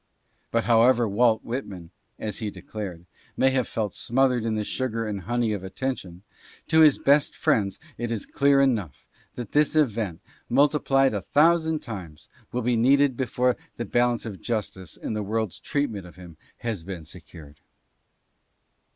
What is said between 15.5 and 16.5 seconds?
treatment of him